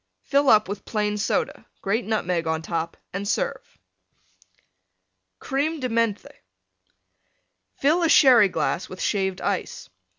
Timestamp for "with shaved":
8.89-9.41